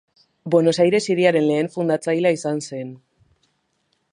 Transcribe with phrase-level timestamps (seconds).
[0.53, 2.91] Buenos Aires hiriaren lehen fundatzailea izan zen.